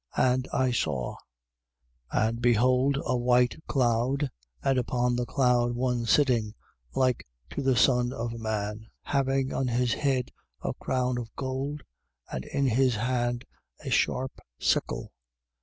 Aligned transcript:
And 0.17 0.47
I 0.51 0.71
saw: 0.71 1.15
and 2.11 2.41
behold 2.41 2.97
a 3.05 3.15
white 3.15 3.55
cloud 3.67 4.31
and 4.63 4.79
upon 4.79 5.15
the 5.15 5.27
cloud 5.27 5.75
one 5.75 6.07
sitting 6.07 6.55
like 6.95 7.27
to 7.51 7.61
the 7.61 7.75
Son 7.75 8.11
of 8.11 8.39
man, 8.39 8.87
having 9.03 9.53
on 9.53 9.67
his 9.67 9.93
head 9.93 10.31
a 10.63 10.73
crown 10.73 11.19
of 11.19 11.29
gold 11.35 11.83
and 12.31 12.45
in 12.45 12.65
his 12.65 12.95
hand 12.95 13.45
a 13.85 13.91
sharp 13.91 14.39
sickle. 14.59 15.13